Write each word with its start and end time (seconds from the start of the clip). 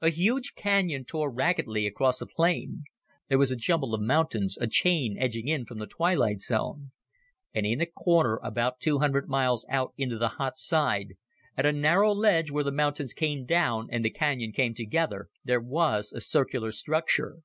A 0.00 0.10
huge 0.10 0.54
canyon 0.54 1.04
tore 1.04 1.28
raggedly 1.28 1.84
across 1.84 2.20
a 2.20 2.26
plain. 2.26 2.84
There 3.26 3.36
was 3.38 3.50
a 3.50 3.56
jumble 3.56 3.94
of 3.96 4.00
mountains, 4.00 4.56
a 4.60 4.68
chain 4.68 5.16
edging 5.18 5.48
in 5.48 5.64
from 5.64 5.80
the 5.80 5.88
twilight 5.88 6.40
zone. 6.40 6.92
And 7.52 7.66
in 7.66 7.80
a 7.80 7.86
corner, 7.86 8.38
about 8.44 8.78
two 8.78 9.00
hundred 9.00 9.28
miles 9.28 9.66
out 9.68 9.92
into 9.96 10.18
the 10.18 10.28
hot 10.38 10.56
side, 10.56 11.14
at 11.56 11.66
a 11.66 11.72
narrow 11.72 12.12
ledge 12.12 12.52
where 12.52 12.62
the 12.62 12.70
mountains 12.70 13.12
came 13.12 13.44
down 13.44 13.88
and 13.90 14.04
the 14.04 14.10
canyon 14.10 14.52
came 14.52 14.72
together, 14.72 15.26
there 15.42 15.60
was 15.60 16.12
a 16.12 16.20
circular 16.20 16.70
structure. 16.70 17.38